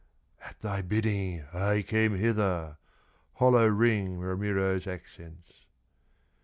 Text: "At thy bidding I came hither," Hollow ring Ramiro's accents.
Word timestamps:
"At 0.43 0.59
thy 0.61 0.81
bidding 0.81 1.45
I 1.53 1.83
came 1.83 2.15
hither," 2.17 2.79
Hollow 3.35 3.67
ring 3.67 4.17
Ramiro's 4.17 4.87
accents. 4.87 5.67